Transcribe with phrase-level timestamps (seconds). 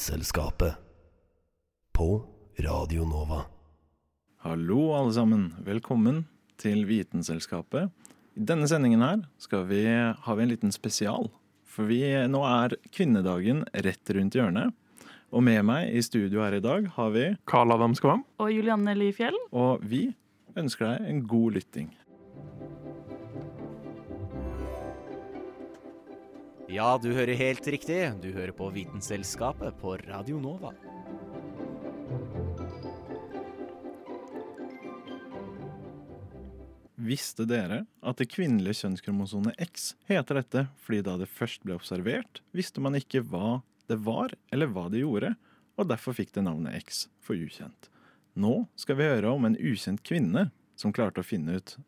[0.00, 0.74] Vitenselskapet.
[1.92, 2.24] På
[2.58, 3.42] Radio Nova.
[4.40, 6.22] Hallo alle sammen, velkommen
[6.56, 7.90] til Vitenselskapet.
[8.32, 11.28] I denne sendingen her skal vi, har vi en liten spesial.
[11.68, 12.00] For vi,
[12.32, 14.72] nå er kvinnedagen rett rundt hjørnet.
[15.36, 18.24] Og med meg i studio her i dag har vi Karl Adam Skvam.
[18.40, 19.36] og Julianne Lyfjell.
[19.52, 20.06] Og vi
[20.56, 21.92] ønsker deg en god lytting.
[26.70, 27.98] Ja, du hører helt riktig.
[28.22, 30.70] Du hører på Vitenselskapet på Radio Nova.
[36.94, 42.44] Visste dere at det kvinnelige kjønnskromosomet X heter dette fordi da det først ble observert,
[42.54, 45.34] visste man ikke hva det var eller hva det gjorde,
[45.74, 47.90] og derfor fikk det navnet X for ukjent.
[48.38, 51.80] Nå skal vi høre om en ukjent kvinne som klarte å finne ut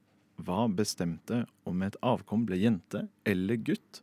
[0.42, 4.02] hva bestemte om et avkom ble jente eller gutt.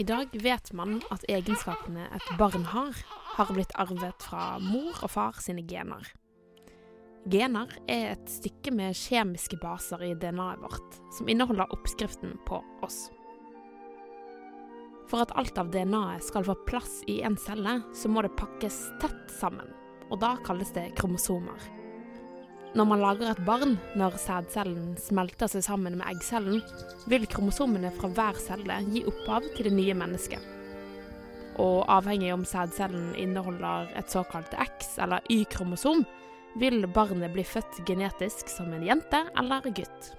[0.00, 2.96] I dag vet man at egenskapene et barn har,
[3.36, 6.06] har blitt arvet fra mor og far sine gener.
[7.28, 13.10] Gener er et stykke med kjemiske baser i DNA-et vårt, som inneholder oppskriften på oss.
[15.12, 18.80] For at alt av DNA-et skal få plass i en celle, så må det pakkes
[19.04, 19.68] tett sammen,
[20.08, 21.60] og da kalles det kromosomer.
[22.70, 26.60] Når man lager et barn, når sædcellen smelter seg sammen med eggcellen,
[27.10, 30.44] vil kromosomene fra hver celle gi opphav til det nye mennesket.
[31.58, 36.04] Og avhengig om sædcellen inneholder et såkalt X- eller Y-kromosom,
[36.62, 40.12] vil barnet bli født genetisk som en jente eller gutt.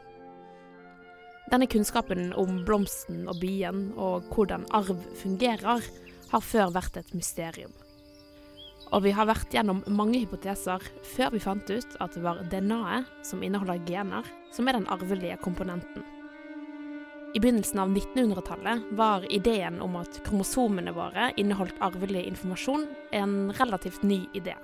[1.51, 5.87] Denne kunnskapen om blomsten og bien og hvordan arv fungerer,
[6.31, 7.71] har før vært et mysterium.
[8.91, 13.07] Og vi har vært gjennom mange hypoteser før vi fant ut at det var DNA-et,
[13.23, 16.03] som inneholder gener, som er den arvelige komponenten.
[17.31, 22.83] I begynnelsen av 1900-tallet var ideen om at kromosomene våre inneholdt arvelig informasjon
[23.15, 24.57] en relativt ny idé.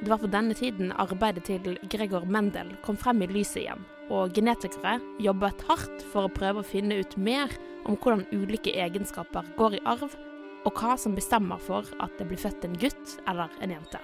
[0.00, 4.34] Det var på denne tiden arbeidet til Gregor Mendel kom frem i lyset igjen, og
[4.34, 7.54] genetikere jobbet hardt for å prøve å finne ut mer
[7.86, 10.10] om hvordan ulike egenskaper går i arv,
[10.64, 14.00] og hva som bestemmer for at det blir født en gutt eller en jente.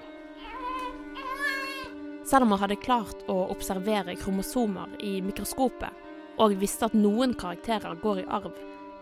[2.31, 5.91] Selv om man hadde klart å observere kromosomer i mikroskopet,
[6.41, 8.53] og visste at noen karakterer går i arv,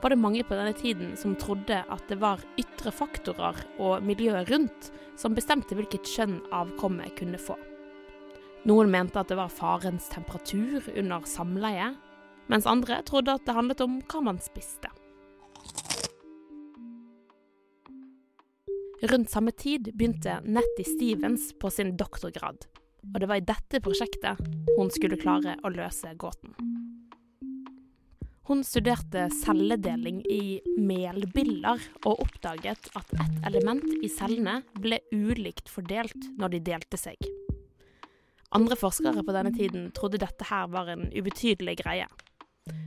[0.01, 4.49] var det mange på denne tiden som trodde at det var ytre faktorer og miljøet
[4.51, 7.59] rundt som bestemte hvilket kjønn avkommet kunne få.
[8.69, 11.93] Noen mente at det var farens temperatur under samleie,
[12.49, 14.91] mens andre trodde at det handlet om hva man spiste.
[19.03, 22.65] Rundt samme tid begynte Nettie Stevens på sin doktorgrad,
[23.15, 24.41] og det var i dette prosjektet
[24.75, 26.57] hun skulle klare å løse gåten.
[28.49, 31.79] Hun studerte celledeling i melbiller
[32.09, 37.23] og oppdaget at ett element i cellene ble ulikt fordelt når de delte seg.
[38.51, 42.09] Andre forskere på denne tiden trodde dette her var en ubetydelig greie.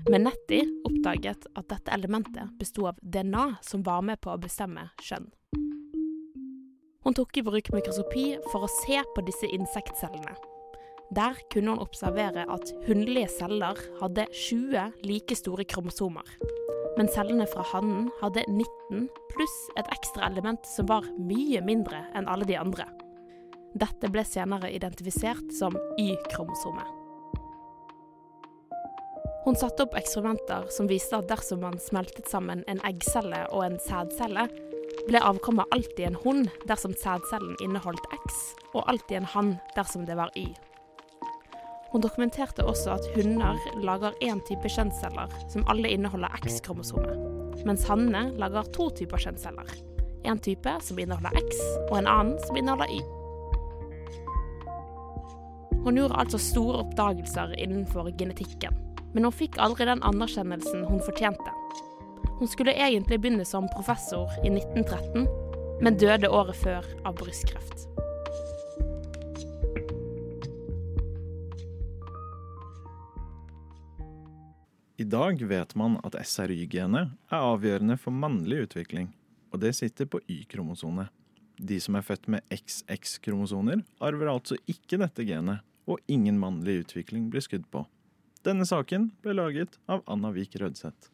[0.10, 4.90] Men Nettie oppdaget at dette elementet besto av DNA som var med på å bestemme
[5.00, 5.32] kjønn.
[7.02, 10.36] Hun tok i bruk mikroskopi for å se på disse insektcellene.
[11.12, 16.28] Der kunne hun observere at hunnlige celler hadde 20 like store kromosomer.
[17.00, 22.30] Men cellene fra hannen hadde 19 pluss et ekstra element som var mye mindre enn
[22.30, 22.86] alle de andre.
[23.74, 26.98] Dette ble senere identifisert som Y-kromosomet.
[29.42, 33.80] Hun satte opp eksperimenter som viste at dersom man smeltet sammen en eggcelle og en
[33.82, 34.46] sædcelle,
[35.08, 38.42] ble avkommet alltid en hund dersom sædcellen inneholdt X,
[38.74, 40.50] og alltid en hann dersom det var Y.
[41.92, 47.18] Hun dokumenterte også at hunder lager én type kjønnsceller som alle inneholder X-kromosomet,
[47.68, 49.74] mens hannene lager to typer kjønnsceller.
[50.24, 51.60] En type som inneholder X,
[51.90, 53.02] og en annen som inneholder Y.
[55.82, 58.78] Hun gjorde altså store oppdagelser innenfor genetikken,
[59.12, 61.56] men hun fikk aldri den anerkjennelsen hun fortjente.
[62.42, 65.28] Hun skulle egentlig begynne som professor i 1913,
[65.86, 67.84] men døde året før av brystkreft.
[74.98, 79.14] I dag vet man at SRY-genet er avgjørende for mannlig utvikling,
[79.54, 81.14] og det sitter på Y-kromosonet.
[81.62, 87.30] De som er født med XX-kromosoner, arver altså ikke dette genet, og ingen mannlig utvikling
[87.30, 87.86] blir skudd på.
[88.42, 91.11] Denne saken ble laget av Anna Vik Rødseth.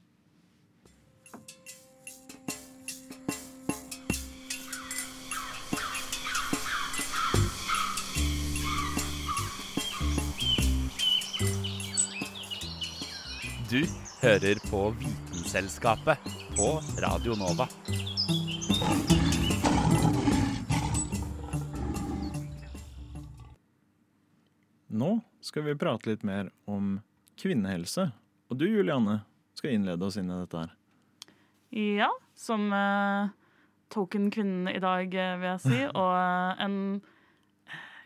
[13.70, 13.82] Du
[14.22, 16.18] hører på Vitenselskapet
[16.56, 16.68] på
[17.04, 17.66] Radio Nova.
[24.88, 25.10] Nå
[25.44, 27.02] skal vi prate litt mer om
[27.36, 28.08] kvinnehelse.
[28.48, 29.20] Og du, Julianne,
[29.60, 30.72] skal innlede oss inn i dette her.
[31.76, 32.10] Ja,
[32.40, 33.36] som uh,
[33.92, 35.84] token kvinne i dag, eh, vil jeg si.
[35.92, 36.80] Og uh, en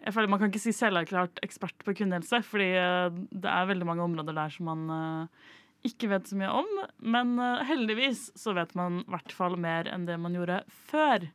[0.02, 3.88] Jeg føler Man kan ikke si selverklært ekspert på kvinnehelse, fordi eh, det er veldig
[3.90, 5.52] mange områder der som man eh,
[5.92, 6.72] ikke vet så mye om.
[7.02, 11.28] Men eh, heldigvis så vet man i hvert fall mer enn det man gjorde før.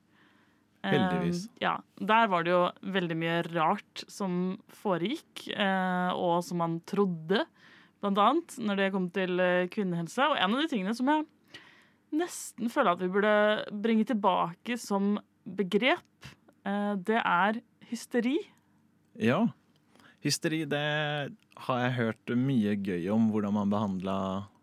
[0.86, 1.30] Eh,
[1.62, 2.64] ja, Der var det jo
[2.94, 7.44] veldig mye rart som foregikk, eh, og som man trodde,
[8.02, 10.26] blant annet, når det kom til eh, kvinnehelse.
[10.26, 11.24] Og en av de tingene som jeg
[12.16, 13.36] nesten føler at vi burde
[13.82, 15.16] bringe tilbake som
[15.46, 16.34] begrep,
[16.66, 18.36] eh, det er hysteri.
[19.22, 19.44] Ja.
[20.24, 20.82] Hysteri, det
[21.66, 24.16] har jeg hørt mye gøy om hvordan man behandla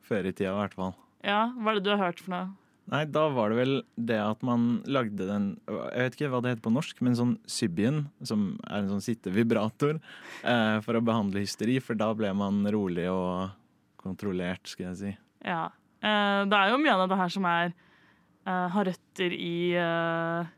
[0.04, 0.94] før i tida, i hvert fall.
[1.24, 2.50] Ja, Hva er det du har hørt for noe?
[2.92, 6.52] Nei, da var det vel det at man lagde den Jeg vet ikke hva det
[6.52, 10.02] heter på norsk, men sånn Sybien, som er en sånn sittevibrator,
[10.44, 13.56] eh, for å behandle hysteri, for da ble man rolig og
[14.04, 15.14] kontrollert, skal jeg si.
[15.48, 15.70] Ja.
[16.04, 20.52] Eh, det er jo mye av det her som er eh, har røtter i eh,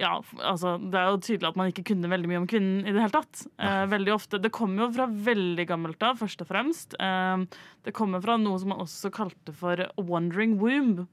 [0.00, 2.92] Ja, altså Det er jo tydelig at man ikke kunne veldig mye om kvinnen i
[2.94, 3.44] det hele tatt.
[3.62, 6.96] Eh, veldig ofte, Det kommer jo fra veldig gammelt av, først og fremst.
[6.98, 7.44] Eh,
[7.86, 11.06] det kommer fra noe som man også kalte for wandering womb.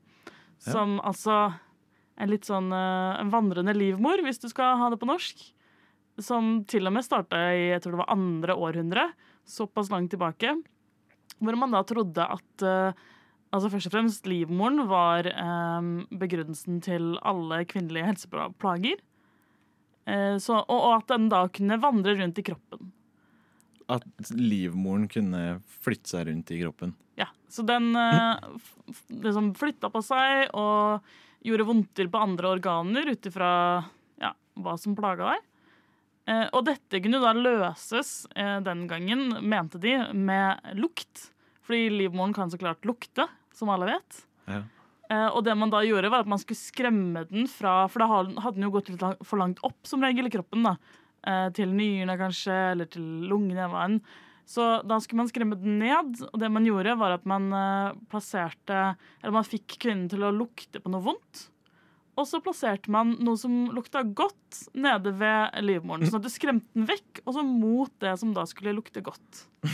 [0.62, 1.54] Som altså
[2.22, 5.46] en litt sånn eh, en vandrende livmor, hvis du skal ha det på norsk.
[6.22, 9.08] Som til og med starta i jeg tror det var andre århundre,
[9.48, 10.58] såpass langt tilbake.
[11.42, 13.08] Hvor man da trodde at eh,
[13.52, 15.92] altså først og fremst livmoren var eh,
[16.24, 19.04] begrunnelsen til alle kvinnelige helseplager.
[20.10, 22.92] Eh, så, og, og at den da kunne vandre rundt i kroppen.
[23.92, 26.96] At livmoren kunne flytte seg rundt i kroppen.
[27.20, 28.40] Ja, Så den eh,
[29.22, 31.06] liksom flytta på seg og
[31.46, 33.52] gjorde vondter på andre organer ut ifra
[34.22, 34.32] ja,
[34.62, 35.48] hva som plaga deg.
[36.30, 41.28] Eh, og dette kunne da løses eh, den gangen, mente de, med lukt.
[41.66, 44.22] Fordi livmoren kan så klart lukte, som alle vet.
[44.50, 44.62] Ja.
[45.12, 48.08] Eh, og det man da gjorde, var at man skulle skremme den fra For da
[48.08, 50.64] hadde den jo gått litt lang- for langt opp, som regel, i kroppen.
[50.64, 50.78] da.
[51.28, 53.68] Eh, til nyrene, kanskje, eller til lungene.
[53.70, 54.02] hva enn.
[54.52, 57.94] Så da skulle man skremme den ned, og det man gjorde, var at man eh,
[58.10, 61.48] plasserte Eller man fikk kvinnen til å lukte på noe vondt.
[62.20, 66.04] Og så plasserte man noe som lukta godt, nede ved livmoren.
[66.10, 69.46] Sånn at du skremte den vekk, og så mot det som da skulle lukte godt.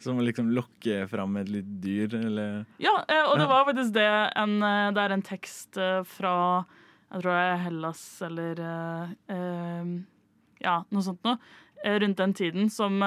[0.00, 3.92] Som å liksom lokke fram et litt dyr, eller Ja, eh, og det var faktisk
[3.96, 4.08] det
[4.40, 6.64] en, eh, Det er en tekst eh, fra
[7.10, 9.90] Jeg tror det er Hellas eller eh, eh,
[10.64, 11.36] Ja, noe sånt noe.
[11.80, 13.00] Rundt den tiden som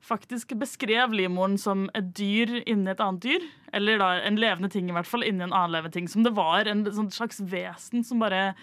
[0.00, 3.42] faktisk beskrev livmoren som et dyr inni et annet dyr.
[3.76, 6.08] Eller da en levende ting, i hvert fall, inni en annen levende ting.
[6.08, 8.54] Som det var en sånn slags vesen som bare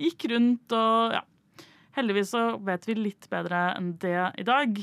[0.00, 1.20] gikk rundt og ja.
[1.96, 4.80] Heldigvis så vet vi litt bedre enn det i dag.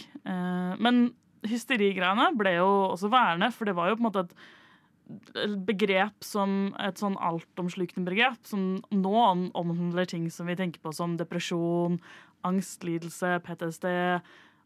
[0.78, 1.04] Men
[1.50, 6.74] hysterigreiene ble jo også værende, for det var jo på en måte et begrep som
[6.80, 12.00] et sånn altomslukende begrep, som nå om- omhandler ting som vi tenker på som depresjon,
[12.48, 14.22] angstlidelse, PTSD,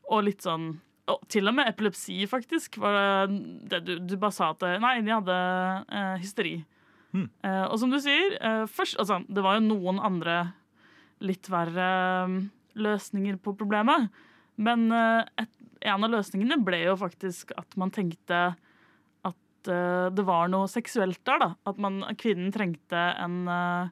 [0.09, 2.75] og litt sånn og til og med epilepsi, faktisk.
[2.83, 3.27] Var
[3.71, 5.37] det, du, du bare sa at Nei, de hadde
[5.87, 6.65] eh, hysteri.
[7.15, 10.51] Eh, og som du sier, eh, først Altså, det var jo noen andre
[11.23, 12.27] litt verre
[12.75, 14.09] løsninger på problemet.
[14.59, 15.49] Men eh, et,
[15.81, 18.41] en av løsningene ble jo faktisk at man tenkte
[19.27, 21.41] at uh, det var noe seksuelt der.
[21.43, 21.49] da.
[21.69, 23.89] At man, kvinnen trengte en, uh,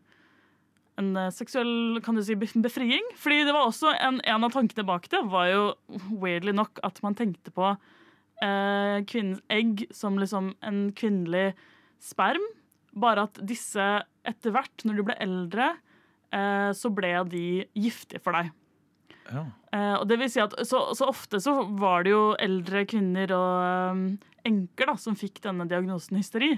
[1.02, 3.06] en eh, seksuell kan du si, befriing.
[3.20, 5.64] Fordi det var også en, en av tankene bak det var jo
[6.22, 11.52] weirdly nok at man tenkte på uh, kvinnens egg som liksom en kvinnelig
[12.04, 12.44] sperm.
[12.96, 13.84] Bare at disse
[14.26, 15.74] etter hvert, når du ble eldre,
[16.76, 17.44] så ble de
[17.78, 18.48] giftige for deg.
[19.32, 19.44] Ja.
[19.74, 23.34] Eh, og det vil si at så, så ofte så var det jo eldre kvinner
[23.36, 24.04] og um,
[24.46, 26.54] enker da, som fikk denne diagnosen hysteri.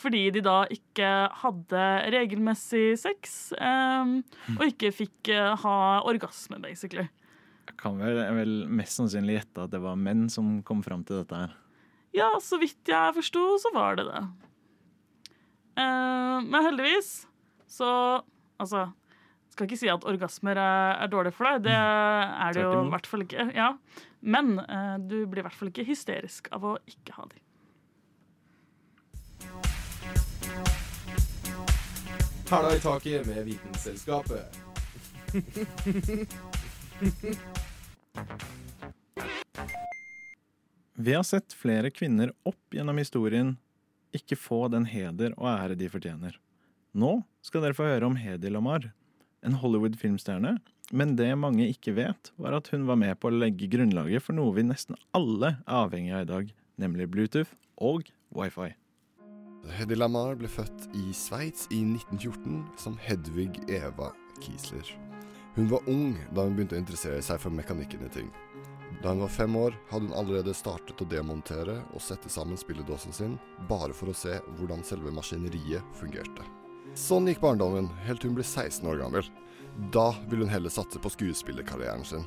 [0.00, 1.08] Fordi de da ikke
[1.40, 4.20] hadde regelmessig sex um,
[4.56, 7.08] og ikke fikk uh, ha orgasme, basically.
[7.70, 11.02] Jeg kan vel, jeg vil mest sannsynlig gjette at det var menn som kom fram
[11.06, 11.58] til dette her.
[12.14, 14.22] Ja, så vidt jeg forsto, så var det det.
[15.78, 17.26] Eh, men heldigvis
[17.70, 17.92] så
[18.60, 18.90] Altså,
[19.60, 21.66] skal ikke si at orgasmer er, er dårlig for deg.
[21.68, 23.44] Det er det jo i hvert fall ikke.
[23.52, 23.74] Ja.
[24.24, 27.42] Men uh, du blir i hvert fall ikke hysterisk av å ikke ha de.
[32.50, 34.56] Hæla i taket med Vitenselskapet.
[41.00, 43.58] Vi har sett flere kvinner opp gjennom historien
[44.16, 46.40] ikke få den heder og ære de fortjener.
[46.96, 48.88] Nå skal dere få høre om Hedi Lamar,
[49.46, 50.58] en Hollywood-filmstjerne,
[50.90, 54.36] men det mange ikke vet, var at hun var med på å legge grunnlaget for
[54.36, 58.72] noe vi nesten alle er avhengig av i dag, nemlig Bluetooth og wifi.
[59.76, 64.94] Hedy Lamar ble født i Sveits i 1914 som Hedvig Eva Kiesler.
[65.54, 68.30] Hun var ung da hun begynte å interessere seg for mekanikken i ting.
[69.02, 73.14] Da hun var fem år, hadde hun allerede startet å demontere og sette sammen spilledåsen
[73.14, 73.36] sin,
[73.68, 76.46] bare for å se hvordan selve maskineriet fungerte.
[76.98, 79.26] Sånn gikk barndommen, helt til hun ble 16 år gammel.
[79.94, 82.26] Da ville hun heller satse på skuespillerkarrieren sin.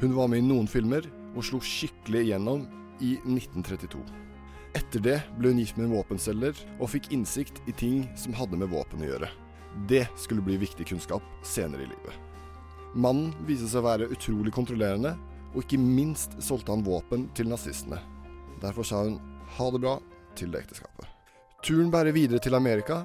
[0.00, 2.66] Hun var med i noen filmer, og slo skikkelig igjennom
[3.02, 4.02] i 1932.
[4.78, 8.58] Etter det ble hun gift med en våpenselger og fikk innsikt i ting som hadde
[8.60, 9.28] med våpen å gjøre.
[9.88, 12.16] Det skulle bli viktig kunnskap senere i livet.
[12.92, 15.14] Mannen viste seg å være utrolig kontrollerende,
[15.52, 18.00] og ikke minst solgte han våpen til nazistene.
[18.62, 19.18] Derfor sa hun
[19.56, 19.96] ha det bra
[20.38, 21.08] til det ekteskapet.
[21.64, 23.02] Turen bærer videre til Amerika.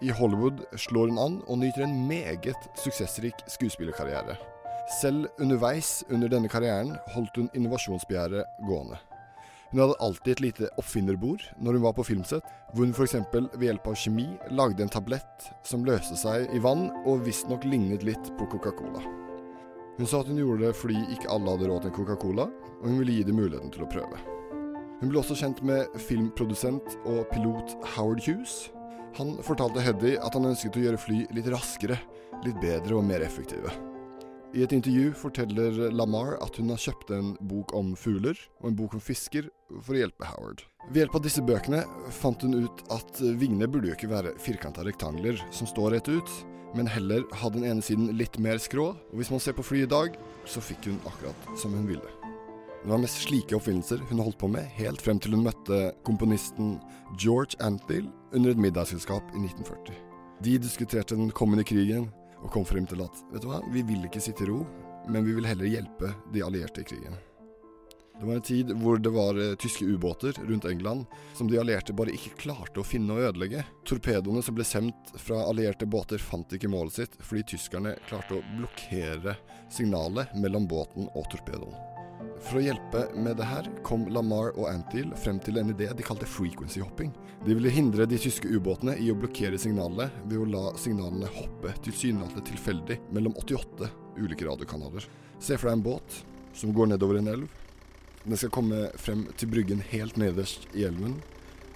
[0.00, 4.38] I Hollywood slår hun an og nyter en meget suksessrik skuespillerkarriere.
[5.00, 8.96] Selv underveis under denne karrieren holdt hun innovasjonsbegjæret gående.
[9.70, 13.14] Hun hadde alltid et lite oppfinnerbord når hun var på filmsett, hvor hun f.eks.
[13.52, 18.02] ved hjelp av kjemi lagde en tablett som løste seg i vann og visstnok lignet
[18.08, 19.04] litt på Coca-Cola.
[20.00, 22.48] Hun sa at hun gjorde det fordi ikke alle hadde råd til Coca-Cola,
[22.80, 24.18] og hun ville gi dem muligheten til å prøve.
[25.00, 28.70] Hun ble også kjent med filmprodusent og pilot Howard Hughes.
[29.18, 31.98] Han fortalte Heddy at han ønsket å gjøre fly litt raskere,
[32.46, 33.72] litt bedre og mer effektive.
[34.50, 38.78] I et intervju forteller Lamar at hun har kjøpt en bok om fugler og en
[38.80, 40.64] bok om fisker for å hjelpe Howard.
[40.88, 41.84] Ved hjelp av disse bøkene
[42.16, 46.34] fant hun ut at vingene burde jo ikke være firkanta rektangler som står rett ut,
[46.74, 49.84] men heller ha den ene siden litt mer skrå, og hvis man ser på fly
[49.84, 52.19] i dag, så fikk hun akkurat som hun ville.
[52.80, 56.78] Det var mest slike oppfinnelser hun holdt på med, helt frem til hun møtte komponisten
[57.20, 59.98] George Antheil under et middagsselskap i 1940.
[60.40, 62.08] De diskuterte den kommende krigen,
[62.40, 64.62] og kom frem til at vet du hva, vi vil ikke sitte i ro,
[65.12, 67.18] men vi vil heller hjelpe de allierte i krigen.
[68.16, 71.06] Det var en tid hvor det var eh, tyske ubåter rundt England
[71.36, 73.64] som de allierte bare ikke klarte å finne og ødelegge.
[73.88, 78.44] Torpedoene som ble sendt fra allierte båter fant ikke målet sitt, fordi tyskerne klarte å
[78.58, 79.38] blokkere
[79.72, 81.89] signalet mellom båten og torpedoen.
[82.40, 86.04] For å hjelpe med det her kom Lamar og Antil frem til en idé de
[86.06, 87.12] kalte frequency hopping.
[87.44, 91.74] De ville hindre de tyske ubåtene i å blokkere signalet ved å la signalene hoppe
[91.84, 95.06] tilsynelatende tilfeldig mellom 88 ulike radiokanaler.
[95.40, 96.20] Se for deg en båt
[96.56, 97.48] som går nedover en elv.
[98.24, 101.16] Den skal komme frem til bryggen helt nederst i elven,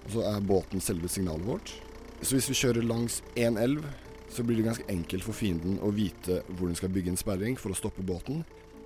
[0.04, 1.72] og så er båten selve signalet vårt.
[2.20, 3.84] Så hvis vi kjører langs én elv,
[4.32, 7.56] så blir det ganske enkelt for fienden å vite hvor den skal bygge en sperring
[7.60, 8.42] for å stoppe båten.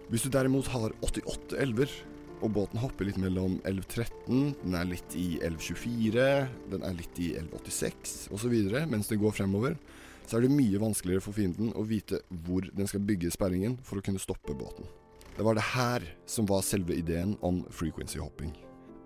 [0.08, 1.90] Hvis du derimot har 88 elver,
[2.38, 6.28] og båten hopper litt mellom 1113, den er litt i 1124,
[6.72, 8.54] den er litt i elv 86 osv.,
[8.88, 9.76] mens den går fremover,
[10.24, 14.00] så er det mye vanskeligere for fienden å vite hvor den skal bygge sperringen for
[14.00, 14.88] å kunne stoppe båten.
[15.36, 18.54] Det var det her som var selve ideen om frequency hopping.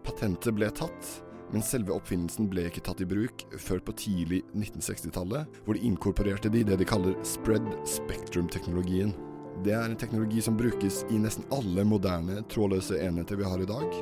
[0.06, 1.10] Patentet ble tatt,
[1.50, 6.50] men selve oppfinnelsen ble ikke tatt i bruk før på tidlig 1960-tallet, hvor de inkorporerte
[6.52, 9.12] de det de kaller spread spectrum-teknologien.
[9.62, 13.68] Det er en teknologi som brukes i nesten alle moderne trådløse enheter vi har i
[13.68, 13.92] dag.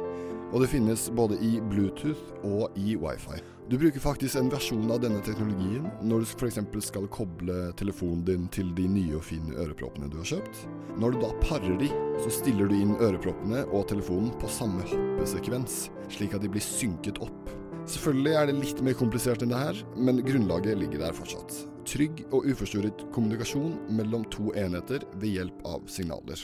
[0.50, 3.42] Og det finnes både i Bluetooth og i wifi.
[3.68, 6.58] Du bruker faktisk en versjon av denne teknologien når du f.eks.
[6.88, 10.64] skal koble telefonen din til de nye og fine øreproppene du har kjøpt.
[10.96, 11.92] Når du da parer de,
[12.24, 17.20] så stiller du inn øreproppene og telefonen på samme hoppesekvens, slik at de blir synket
[17.22, 17.59] opp.
[17.90, 21.56] Selvfølgelig er det litt mer komplisert enn det her, men grunnlaget ligger der fortsatt.
[21.88, 26.38] Trygg og uforstyrret kommunikasjon mellom to enheter ved hjelp av signaler.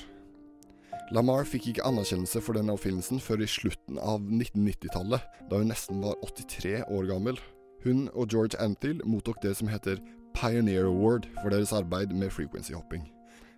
[1.15, 6.03] Lamar fikk ikke anerkjennelse for denne oppfinnelsen før i slutten av 1990-tallet, da hun nesten
[6.03, 7.39] var 83 år gammel.
[7.87, 10.03] Hun og George Antheil mottok det som heter
[10.35, 13.07] Pioneer Award for deres arbeid med frequency hopping.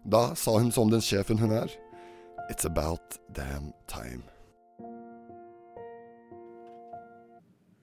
[0.05, 1.73] Da sa hun som den sjefen hun er,
[2.53, 4.29] It's about damn time.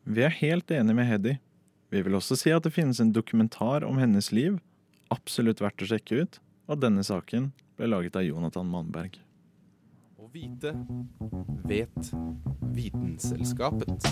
[0.05, 1.31] Vi er helt enige med Heddy.
[1.89, 4.59] Vi vil også si at det finnes en dokumentar om hennes liv,
[5.09, 6.37] absolutt verdt å sjekke ut,
[6.69, 9.17] og denne saken ble laget av Jonathan Mannberg.
[10.21, 10.75] Å vite,
[11.65, 12.13] vet,
[12.77, 14.05] Vitenselskapet.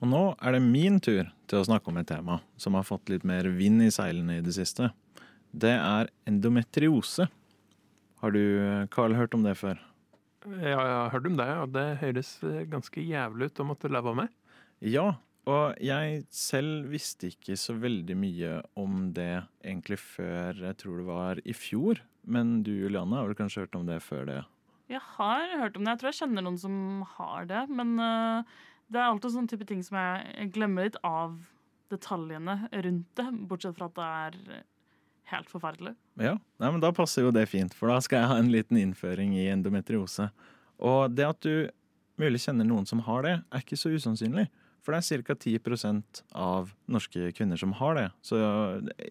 [0.00, 3.12] Og nå er det min tur til å snakke om et tema som har fått
[3.12, 4.90] litt mer vind i seilene i det siste.
[5.54, 7.28] Det er endometriose.
[8.22, 8.42] Har du,
[8.90, 9.78] Carl, hørt om det før?
[10.44, 12.32] Ja, jeg har hørt om det, og det høres
[12.72, 14.34] ganske jævlig ut å måtte leve med.
[14.84, 15.14] Ja,
[15.48, 21.06] og jeg selv visste ikke så veldig mye om det egentlig før jeg tror det
[21.08, 22.00] var i fjor.
[22.24, 24.38] Men du Juliane, har vel kanskje hørt om det før det?
[24.90, 25.94] Jeg har hørt om det.
[25.94, 26.78] Jeg tror jeg kjenner noen som
[27.14, 27.62] har det.
[27.72, 28.56] Men øh,
[28.92, 31.36] det er alltid sånn type ting som jeg, glemmer litt av
[31.92, 33.26] detaljene rundt det.
[33.48, 34.64] Bortsett fra at det er
[35.32, 35.94] helt forferdelig.
[36.20, 38.78] Ja, Nei, men da passer jo det fint, for da skal jeg ha en liten
[38.80, 40.28] innføring i endometriose.
[40.84, 41.70] Og det at du
[42.20, 44.46] mulig kjenner noen som har det, er ikke så usannsynlig.
[44.84, 45.34] For det er ca.
[45.34, 48.08] 10% av norske kvinner som har det.
[48.20, 48.36] Så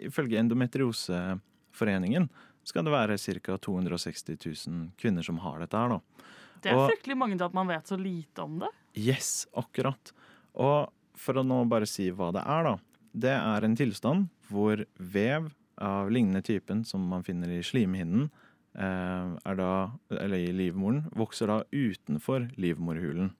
[0.06, 2.30] ifølge Endometrioseforeningen
[2.63, 3.58] skal det være ca.
[3.58, 6.30] 260 000 kvinner som har dette her, da.
[6.63, 8.70] Det er fryktelig mange til at man vet så lite om det.
[8.94, 10.14] Yes, akkurat.
[10.54, 12.78] Og for å nå bare si hva det er, da.
[13.14, 18.30] Det er en tilstand hvor vev av lignende typen som man finner i slimhinnen,
[18.78, 23.32] eh, er da, eller i livmoren, vokser da utenfor livmorhulen.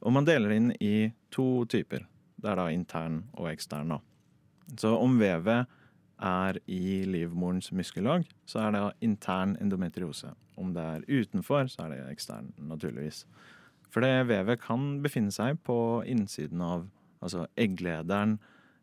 [0.00, 2.06] Og man deler inn i to typer.
[2.40, 4.00] Det er da intern og ekstern, da.
[4.80, 5.68] Så om vevet
[6.20, 10.32] er i livmorens muskellag, så er det intern endometriose.
[10.60, 13.24] Om det er utenfor, så er det ekstern, naturligvis.
[13.90, 15.76] For det vevet kan befinne seg på
[16.08, 16.86] innsiden av
[17.20, 18.38] altså egglederen,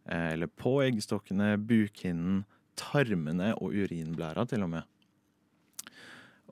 [0.06, 2.46] eh, eller på eggstokkene, bukhinnen,
[2.78, 4.84] tarmene og urinblæra til og med.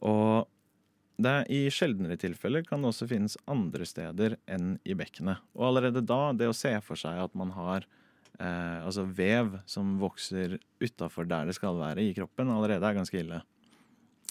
[0.05, 0.47] Og
[1.21, 5.43] det I sjeldnere tilfeller kan det også finnes andre steder enn i bekkenet.
[5.55, 7.85] Og allerede da, det å se for seg at man har
[8.39, 13.21] eh, altså vev som vokser utafor der det skal være i kroppen, allerede er ganske
[13.21, 13.39] ille.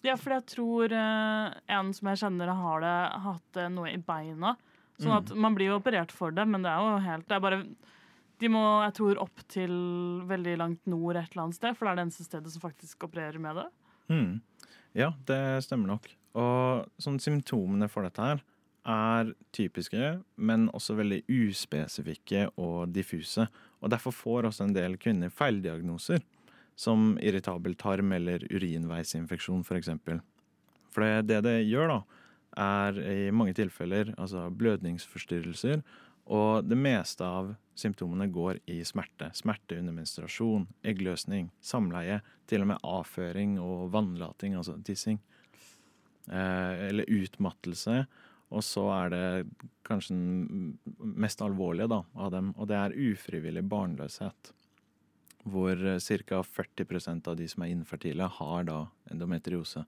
[0.04, 4.00] Ja, for jeg tror eh, en som jeg kjenner har det, hatt eh, noe i
[4.00, 4.54] beina.
[5.00, 7.40] Sånn at man blir jo operert for det, men det er jo helt Det er
[7.42, 7.56] bare
[8.38, 9.72] De må, jeg tror, opp til
[10.28, 13.06] veldig langt nord et eller annet sted, for det er det eneste stedet som faktisk
[13.08, 13.66] opererer med det.
[14.12, 14.32] Mm.
[14.94, 16.10] Ja, det stemmer nok.
[16.38, 18.44] Og sånn symptomene for dette her
[18.84, 23.48] er typiske, men også veldig uspesifikke og diffuse.
[23.80, 26.20] Og derfor får også en del kvinner feildiagnoser,
[26.76, 29.92] som irritabel tarm eller urinveisinfeksjon f.eks.
[30.04, 30.22] For,
[30.94, 32.24] for det, det det gjør, da,
[32.64, 35.82] er i mange tilfeller altså blødningsforstyrrelser,
[36.24, 39.28] og det meste av symptomene går i smerte.
[39.36, 45.18] Smerte under menstruasjon, eggløsning, samleie, til og med avføring og vannlating, altså tissing.
[46.30, 48.04] Eh, eller utmattelse.
[48.54, 49.24] Og så er det
[49.84, 50.78] kanskje den
[51.20, 54.54] mest alvorlige da, av dem, og det er ufrivillig barnløshet.
[55.44, 56.40] Hvor ca.
[56.40, 58.78] 40% av de som er infertile, har da
[59.12, 59.84] endometriose.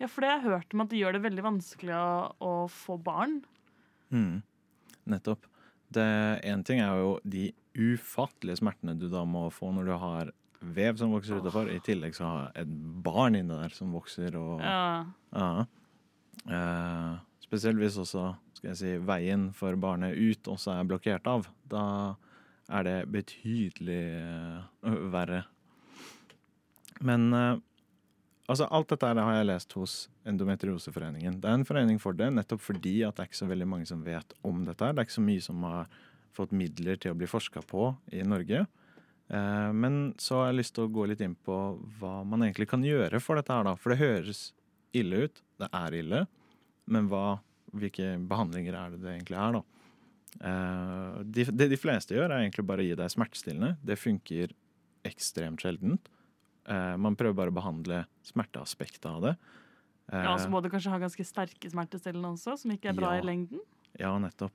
[0.00, 2.52] Ja, for det har jeg hørt om at det gjør det veldig vanskelig å, å
[2.72, 3.42] få barn.
[4.08, 4.40] Mm.
[5.12, 5.44] Nettopp.
[5.92, 10.98] Én ting er jo de ufattelige smertene du da må få når du har vev
[11.00, 12.72] som vokser utafor, i tillegg så har et
[13.04, 15.06] barn inni der som vokser og Ja.
[15.32, 15.66] Ja.
[16.48, 21.48] Eh, spesielt hvis også skal jeg si, veien for barnet ut også er blokkert av.
[21.68, 22.16] Da
[22.70, 25.42] er det betydelig uh, verre.
[27.04, 27.58] Men uh,
[28.50, 29.96] altså alt dette har jeg lest hos
[30.28, 31.40] Endometrioseforeningen.
[31.42, 33.88] Det er en forening for det, nettopp fordi at det er ikke så veldig mange
[33.90, 34.92] som vet om dette.
[34.92, 35.90] Det er ikke så mye som har
[36.36, 38.66] fått midler til å bli forska på i Norge.
[39.30, 41.58] Uh, Men så har jeg lyst til å gå litt inn på
[42.00, 43.76] hva man egentlig kan gjøre for dette her, da.
[43.78, 44.50] For det høres
[44.96, 45.42] ille ut.
[45.60, 46.24] Det er ille.
[46.90, 47.40] Men hva,
[47.74, 49.79] hvilke behandlinger er det det egentlig er, da?
[50.38, 53.76] Eh, De, det de fleste gjør, er egentlig bare å gi deg smertestillende.
[53.84, 54.52] Det funker
[55.08, 56.06] ekstremt sjeldent.
[56.68, 59.34] Eh, Man prøver bare å behandle smerteaspektet av det.
[60.12, 63.14] Eh, Ja, Så må du kanskje ha ganske sterke smertestillende også, som ikke er bra
[63.16, 63.20] Ja.
[63.22, 63.60] i lengden.
[63.98, 64.52] Ja, nettopp.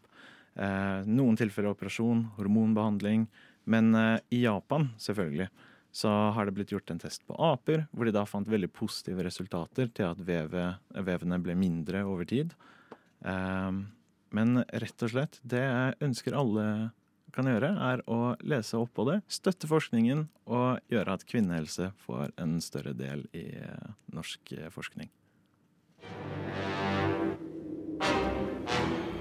[0.57, 3.27] Eh, noen tilfeller operasjon, hormonbehandling.
[3.65, 5.49] Men eh, i Japan, selvfølgelig,
[5.91, 9.23] så har det blitt gjort en test på aper, hvor de da fant veldig positive
[9.23, 12.53] resultater til at veve, vevene ble mindre over tid.
[13.23, 13.71] Eh,
[14.35, 16.65] men rett og slett, det jeg ønsker alle
[17.35, 22.31] kan gjøre, er å lese opp på det, støtte forskningen og gjøre at kvinnehelse får
[22.41, 25.11] en større del i eh, norsk eh, forskning.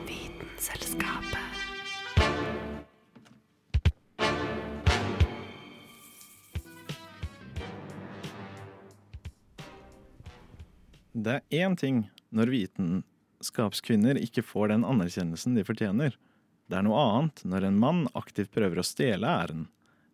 [0.08, 1.40] Vitenselskapet.
[11.14, 12.50] Det er én ting når
[13.44, 16.16] vitenskapskvinner ikke får den anerkjennelsen de fortjener.
[16.68, 19.68] Det er noe annet når en mann aktivt prøver å stjele æren.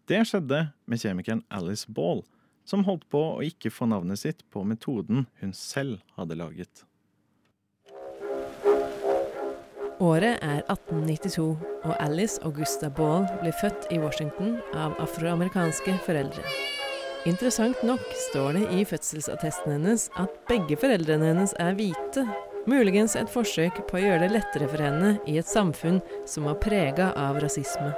[0.07, 2.25] Det skjedde med kjemikeren Alice Ball,
[2.67, 6.85] som holdt på å ikke få navnet sitt på metoden hun selv hadde laget.
[10.01, 11.45] Året er 1892,
[11.85, 16.43] og Alice Augusta Ball blir født i Washington av afroamerikanske foreldre.
[17.29, 22.25] Interessant nok står det i fødselsattesten hennes at begge foreldrene hennes er hvite.
[22.69, 26.59] Muligens et forsøk på å gjøre det lettere for henne i et samfunn som var
[26.61, 27.95] prega av rasisme.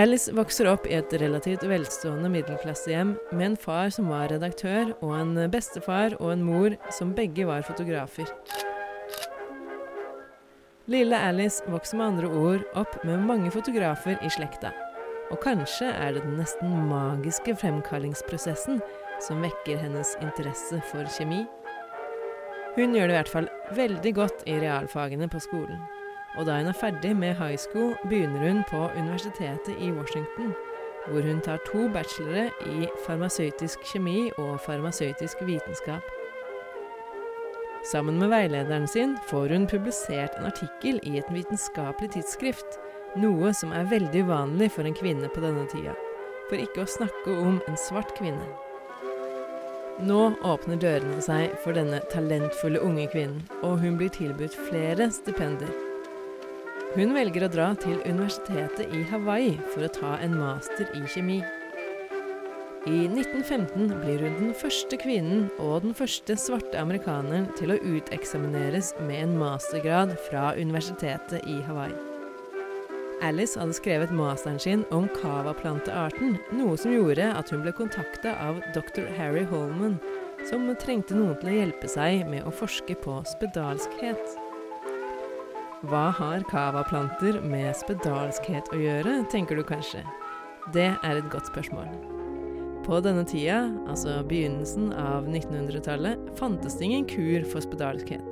[0.00, 5.14] Alice vokser opp i et relativt velstående middelklassehjem med en far som var redaktør, og
[5.18, 8.26] en bestefar og en mor som begge var fotografer.
[10.90, 14.72] Lille Alice vokser med andre ord opp med mange fotografer i slekta.
[15.30, 18.82] Og kanskje er det den nesten magiske fremkallingsprosessen
[19.22, 21.44] som vekker hennes interesse for kjemi.
[22.76, 25.80] Hun gjør det i hvert fall veldig godt i realfagene på skolen.
[26.38, 30.54] Og da hun er ferdig med high school, begynner hun på universitetet i Washington,
[31.08, 36.06] hvor hun tar to bachelore i farmasøytisk kjemi og farmasøytisk vitenskap.
[37.90, 42.78] Sammen med veilederen sin får hun publisert en artikkel i et vitenskapelig tidsskrift,
[43.16, 45.96] noe som er veldig uvanlig for en kvinne på denne tida,
[46.50, 48.69] for ikke å snakke om en svart kvinne.
[50.00, 55.68] Nå åpner dørene seg for denne talentfulle unge kvinnen, og hun blir tilbudt flere stipender.
[56.94, 61.38] Hun velger å dra til universitetet i Hawaii for å ta en master i kjemi.
[62.88, 68.94] I 1915 blir hun den første kvinnen og den første svarte amerikaneren til å uteksamineres
[69.04, 72.09] med en mastergrad fra universitetet i Hawaii.
[73.22, 78.62] Alice hadde skrevet masteren sin om cava-plantearten, noe som gjorde at hun ble kontakta av
[78.74, 79.10] dr.
[79.18, 79.98] Harry Holman,
[80.48, 84.38] som trengte noen til å hjelpe seg med å forske på spedalskhet.
[85.90, 90.02] Hva har cava-planter med spedalskhet å gjøre, tenker du kanskje.
[90.72, 91.92] Det er et godt spørsmål.
[92.84, 98.29] På denne tida, altså begynnelsen av 1900-tallet, fantes det ingen kur for spedalskhet.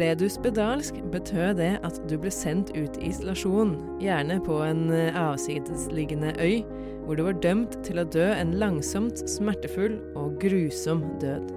[0.00, 4.86] Ble du spedalsk, betød det at du ble sendt ut i isolasjon, gjerne på en
[4.96, 6.62] eh, avsidesliggende øy,
[7.04, 11.50] hvor du var dømt til å dø en langsomt, smertefull og grusom død.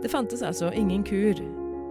[0.00, 1.42] Det fantes altså ingen kur,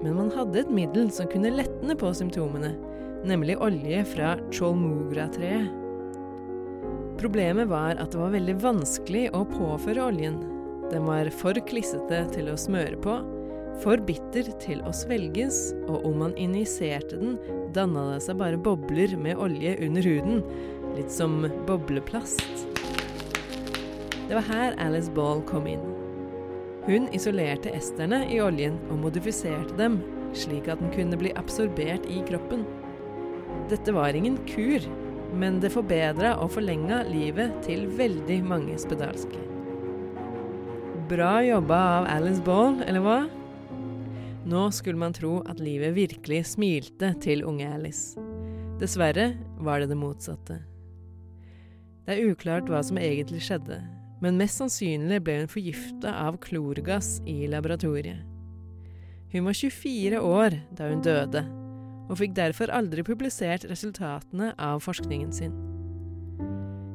[0.02, 2.74] men man hadde et middel som kunne lettende på symptomene,
[3.22, 5.70] nemlig olje fra cholmugra-treet.
[7.22, 10.42] Problemet var at det var veldig vanskelig å påføre oljen.
[10.90, 13.22] Den var for klissete til å smøre på,
[13.82, 17.40] for bitter til å svelges, og om man injiserte den,
[17.76, 20.44] danna det seg bare bobler med olje under huden,
[20.98, 22.68] litt som bobleplast.
[24.30, 25.84] Det var her Alice Ball kom inn.
[26.86, 30.02] Hun isolerte esterne i oljen og modifiserte dem,
[30.36, 32.66] slik at den kunne bli absorbert i kroppen.
[33.72, 34.84] Dette var ingen kur,
[35.34, 39.40] men det forbedra og forlenga livet til veldig mange spedalske.
[41.10, 43.22] Bra jobba av Alice Ball, eller hva?
[44.44, 48.20] Nå skulle man tro at livet virkelig smilte til unge Alice.
[48.82, 49.32] Dessverre
[49.64, 50.58] var det det motsatte.
[52.04, 53.80] Det er uklart hva som egentlig skjedde,
[54.20, 58.20] men mest sannsynlig ble hun forgifta av klorgass i laboratoriet.
[59.32, 61.46] Hun var 24 år da hun døde,
[62.12, 65.56] og fikk derfor aldri publisert resultatene av forskningen sin.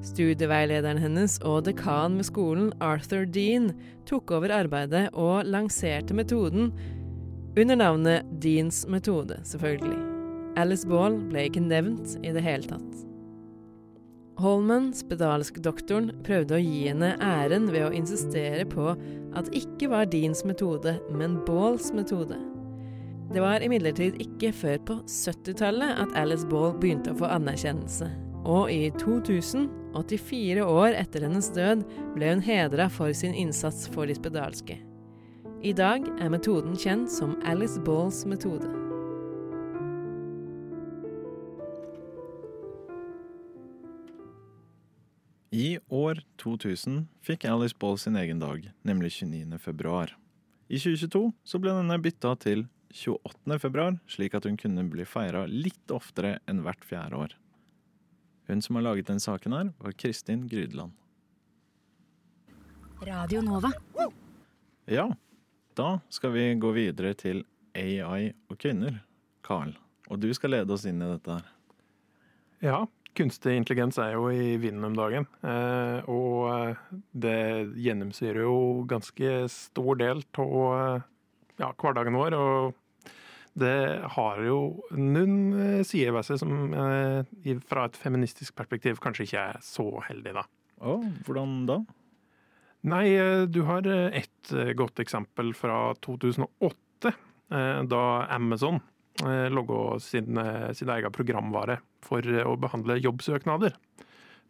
[0.04, 3.72] Studieveilederen hennes og dekan ved skolen, Arthur Dean,
[4.06, 6.70] tok over arbeidet og lanserte metoden
[7.58, 9.98] under navnet Deans metode, selvfølgelig.
[10.58, 13.04] Alice Ball ble ikke nevnt i det hele tatt.
[14.38, 20.06] Holman, spedalskdoktoren, prøvde å gi henne æren ved å insistere på at det ikke var
[20.12, 22.38] Deans metode, men Balls metode.
[23.34, 28.08] Det var imidlertid ikke før på 70-tallet at Alice Ball begynte å få anerkjennelse.
[28.48, 29.66] Og i 2000,
[29.98, 31.82] 84 år etter hennes død,
[32.14, 34.78] ble hun hedra for sin innsats for de spedalske.
[35.58, 38.68] I dag er metoden kjent som Alice Balls metode.
[45.50, 49.58] I år 2000 fikk Alice Ball sin egen dag, nemlig 29.
[49.58, 50.14] februar.
[50.70, 53.58] I 2022 så ble denne bytta til 28.
[53.58, 57.38] februar, slik at hun kunne bli feira litt oftere enn hvert fjerde år.
[58.46, 60.94] Hun som har laget den saken her, var Kristin Grydland.
[63.02, 63.74] Radio Nova.
[64.86, 65.10] Ja,
[65.78, 67.44] da skal vi gå videre til
[67.78, 69.00] AI og kvinner,
[69.46, 69.74] Carl.
[70.08, 71.52] Og du skal lede oss inn i dette her.
[72.64, 72.80] Ja,
[73.18, 75.28] kunstig intelligens er jo i vinden om dagen.
[75.46, 77.38] Eh, og eh, det
[77.78, 78.58] gjennomsyrer jo
[78.90, 81.04] ganske stor del av
[81.58, 82.36] ja, hverdagen vår.
[82.38, 82.76] Og
[83.58, 84.58] det har jo
[84.94, 89.88] noen eh, sider ved seg som eh, fra et feministisk perspektiv kanskje ikke er så
[90.08, 90.44] heldig, da.
[90.78, 91.80] Oh, hvordan da?
[92.86, 97.12] Nei, eh, du har eh, ett eh, godt eksempel fra 2008,
[97.50, 98.80] eh, da Amazon
[99.50, 100.38] logga sin,
[100.78, 103.72] sin egen programvare for å behandle jobbsøknader.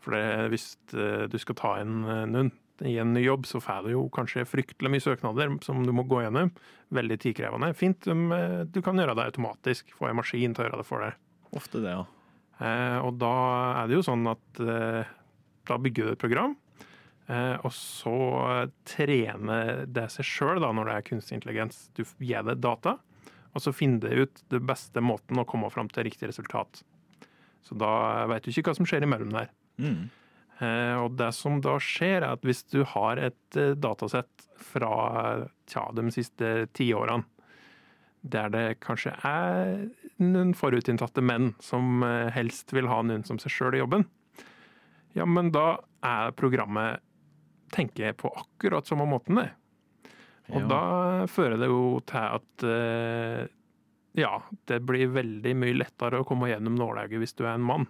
[0.04, 2.50] For det, hvis du skal ta inn noen
[2.84, 6.04] i en ny jobb, så får du jo kanskje fryktelig mye søknader som du må
[6.04, 6.52] gå gjennom.
[6.92, 7.72] Veldig tidkrevende.
[7.80, 10.88] Fint om eh, du kan gjøre det automatisk, få en maskin til å gjøre det
[10.90, 11.18] for deg.
[11.56, 12.04] Ofte det, ja.
[13.08, 13.34] Og da
[13.80, 16.56] er det jo sånn at da bygger du et program,
[17.28, 18.12] og så
[18.88, 21.82] trener det seg sjøl når det er kunstig intelligens.
[21.92, 22.94] Du gir det data,
[23.52, 26.80] og så finner det ut den beste måten å komme fram til riktig resultat.
[27.66, 29.50] Så da vet du ikke hva som skjer imellom der.
[29.76, 30.08] Mm.
[30.58, 35.46] Eh, og det som da skjer, er at hvis du har et eh, datasett fra
[35.70, 37.26] tja, de siste tiårene,
[38.28, 39.84] der det kanskje er
[40.18, 44.08] noen forutinntatte menn som eh, helst vil ha noen som seg sjøl i jobben,
[45.16, 47.04] ja, men da er programmet
[47.74, 49.50] tenker på akkurat samme måten, det.
[50.48, 50.68] Og Ja.
[50.68, 50.82] da
[51.28, 53.48] fører det jo til at eh,
[54.18, 57.86] ja, det blir veldig mye lettere å komme gjennom nålauget hvis du er en mann.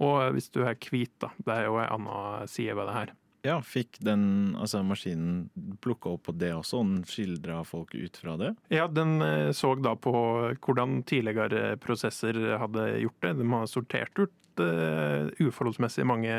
[0.00, 1.30] Og hvis du er hvit, da.
[1.40, 3.10] Det er jo en annen side ved det her.
[3.42, 5.48] Ja, fikk den altså maskinen
[5.80, 6.80] plukka opp på det også?
[6.82, 8.50] og Den skildra folk ut fra det?
[8.68, 10.12] Ja, den eh, så da på
[10.60, 13.38] hvordan tidligere prosesser hadde gjort det.
[13.40, 16.34] De har sortert ut uh, uforholdsmessig mange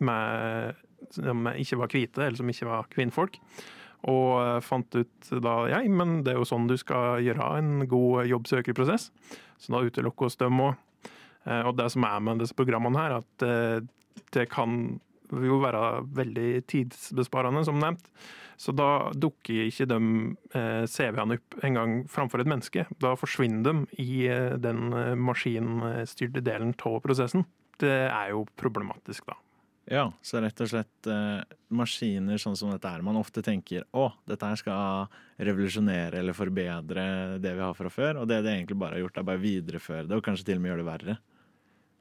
[0.00, 0.80] med,
[1.16, 3.38] som ikke var hvite, eller som ikke var kvinnfolk.
[4.10, 7.86] Og eh, fant ut da ja, men det er jo sånn du skal gjøre en
[7.90, 9.10] god jobbsøkerprosess.
[9.60, 10.86] Så da utelukker oss dem òg.
[11.50, 13.78] Og det som er med disse programmene her, at eh,
[14.36, 18.10] det kan jo være veldig tidsbesparende, som nevnt.
[18.60, 19.98] Så da dukker ikke de
[20.58, 22.84] eh, CV-ene opp en gang framfor et menneske.
[23.00, 27.46] Da forsvinner de i eh, den eh, maskinstyrte delen av prosessen.
[27.80, 29.38] Det er jo problematisk, da.
[29.90, 31.40] Ja, så rett og slett eh,
[31.74, 33.02] maskiner sånn som dette er.
[33.02, 35.08] man ofte tenker å, dette her skal
[35.42, 37.06] revolusjonere eller forbedre
[37.42, 40.06] det vi har fra før, og det det egentlig bare har gjort, er bare videreføre
[40.06, 41.18] det, og kanskje til og med gjøre det verre.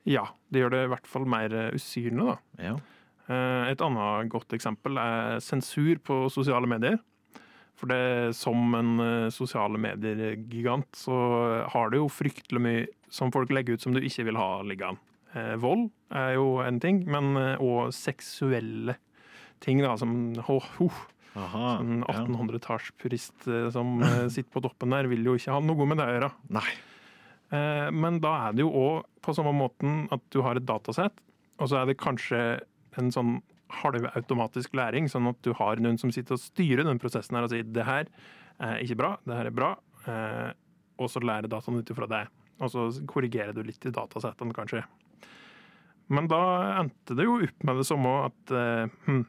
[0.10, 2.38] Ja, det gjør det i hvert fall mer eh, usynlig, da.
[2.69, 2.78] Ja.
[3.25, 7.02] Eh, Et annet godt eksempel er sensur på sosiale medier.
[7.80, 11.17] For det som en eh, sosiale medier-gigant, så
[11.73, 15.02] har du jo fryktelig mye som folk legger ut som du ikke vil ha liggende.
[15.38, 18.96] Eh, vold er jo en ting, men òg seksuelle
[19.63, 20.13] ting, da, som
[20.48, 21.00] oh, oh,
[21.38, 25.86] Aha, En 1800-tallspurist eh, som eh, sitter på toppen der, vil jo ikke ha noe
[25.88, 26.32] med det å gjøre.
[26.58, 26.70] Nei.
[27.54, 31.22] Eh, Men da er det jo òg på samme måten at du har et datasett,
[31.60, 32.42] og så er det kanskje
[33.00, 33.38] en sånn
[33.84, 37.54] halvautomatisk læring, sånn at du har noen som sitter og styrer den prosessen her og
[37.54, 38.10] sier det her
[38.60, 39.70] er ikke bra, det her er bra,
[40.10, 40.50] eh,
[41.00, 42.26] og så lærer dataen ut ifra det.
[42.60, 44.82] Og så korrigerer du litt i datasettene, kanskje.
[46.10, 46.39] Men da
[46.80, 49.28] endte det jo opp med det samme at eh, hm,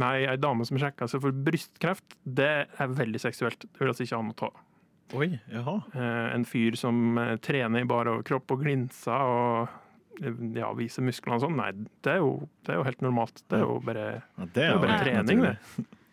[0.00, 3.64] Nei, ei dame som sjekker seg for brystkreft, det er veldig seksuelt.
[3.66, 4.48] Det vil altså ikke ha noe ta.
[5.18, 5.74] Oi, jaha.
[5.98, 11.40] Eh, en fyr som eh, trener i bar overkropp og glinser og ja, viser musklene
[11.40, 11.58] og sånn.
[11.58, 11.72] Nei,
[12.06, 13.42] det er, jo, det er jo helt normalt.
[13.50, 15.56] Det er jo bare, Ja, det er jo bare trening, det.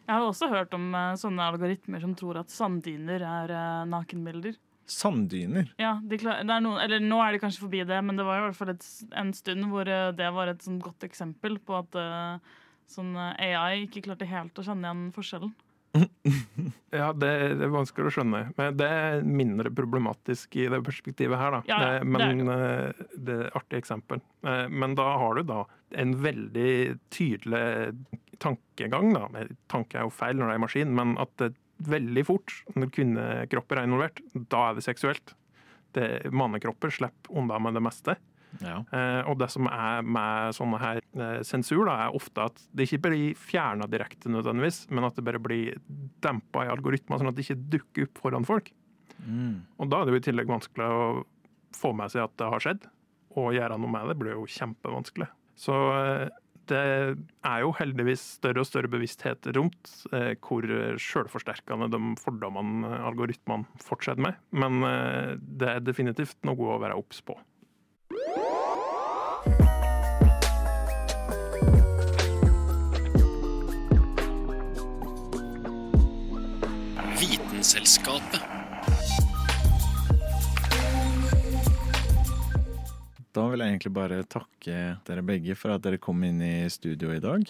[0.08, 0.90] Jeg har også hørt om
[1.22, 3.56] sånne algoritmer som tror at sanddyner er
[3.92, 4.58] nakenbilder.
[4.88, 5.74] Sanddyner?
[5.82, 8.26] Ja, de klar, det er noen, eller Nå er de kanskje forbi det, men det
[8.28, 8.88] var i hvert fall et,
[9.20, 12.54] en stund hvor eh, det var et sånn godt eksempel på at eh,
[12.88, 15.56] sånn eh, AI ikke klarte helt å kjenne igjen forskjellen.
[16.98, 18.40] Ja, det, det er vanskelig å skjønne.
[18.56, 21.60] Men det er mindre problematisk i det perspektivet her, da.
[21.68, 24.22] Ja, ja, men det er eh, det er et artig eksempel.
[24.72, 25.60] Men da har du da
[26.00, 26.72] en veldig
[27.14, 27.92] tydelig
[28.42, 29.46] tankegang, da.
[29.72, 33.80] Tanke er jo feil når det er maskin, men at det veldig fort, når kvinnekropper
[33.80, 35.36] er involvert, da er det seksuelt.
[35.96, 38.18] Det, mannekropper slipper unna med det meste.
[38.64, 38.80] Ja.
[38.96, 42.88] Eh, og det som er med sånne her eh, sensur, da, er ofte at det
[42.88, 45.80] ikke blir fjerna direkte, nødvendigvis, men at det bare blir
[46.24, 48.72] dempa i algoritmer, sånn at det ikke dukker opp foran folk.
[49.26, 49.66] Mm.
[49.82, 51.08] Og da er det jo i tillegg vanskelig å
[51.78, 52.90] få med seg at det har skjedd,
[53.38, 55.30] og gjøre noe med det blir jo kjempevanskelig.
[55.58, 56.28] Så eh,
[56.70, 56.82] det
[57.48, 60.68] er jo heldigvis større og større bevissthet rundt eh, hvor
[61.02, 67.24] sjølforsterkende de fordommene algoritmene fortsetter med, men eh, det er definitivt noe å være obs
[67.26, 67.38] på.
[77.18, 78.57] Vitenselskapet.
[83.38, 87.12] Da vil jeg egentlig bare takke dere begge for at dere kom inn i studio
[87.14, 87.44] i dag.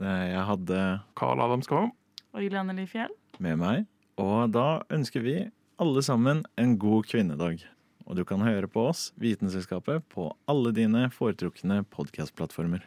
[0.00, 0.78] Eh, Jeg hadde
[1.18, 1.92] Carl Adam Skvam.
[2.34, 3.12] Og Helene Lifjell.
[3.38, 3.84] Med meg,
[4.18, 5.36] og da ønsker vi
[5.78, 7.62] alle sammen en god kvinnedag.
[8.08, 12.82] Og du kan høre på oss, Vitenselskapet, på alle dine foretrukne podkastplattformer.